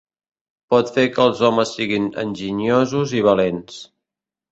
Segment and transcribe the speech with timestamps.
[0.73, 3.77] Pot fer que els homes siguin enginyosos i valents.